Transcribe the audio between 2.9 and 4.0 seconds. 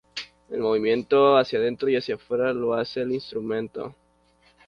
el instrumento.